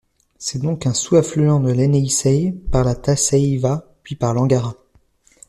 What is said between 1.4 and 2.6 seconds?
de l'Ienisseï